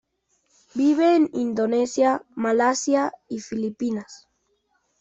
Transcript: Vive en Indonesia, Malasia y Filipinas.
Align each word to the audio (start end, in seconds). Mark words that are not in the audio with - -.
Vive 0.73 1.15
en 1.15 1.29
Indonesia, 1.31 2.23
Malasia 2.35 3.13
y 3.29 3.39
Filipinas. 3.39 4.27